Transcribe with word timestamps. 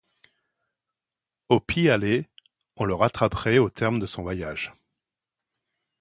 Au 1.49 1.59
pis 1.59 1.87
aller, 1.87 2.27
on 2.75 2.85
le 2.85 2.95
rattraperait 2.95 3.59
au 3.59 3.69
terme 3.69 3.99
de 3.99 4.07
son 4.07 4.23
voyage. 4.23 4.71